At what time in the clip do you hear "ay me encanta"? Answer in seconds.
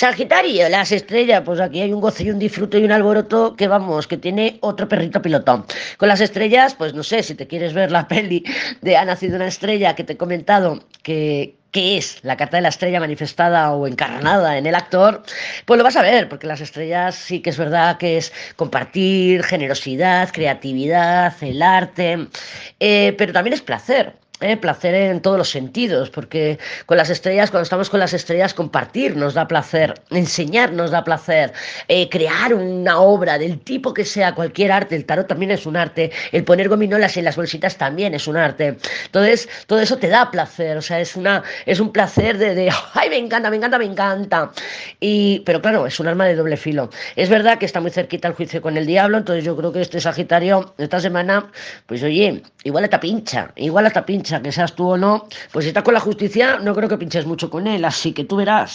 42.94-43.50